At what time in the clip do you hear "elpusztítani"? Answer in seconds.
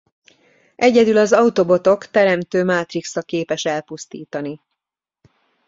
3.65-4.61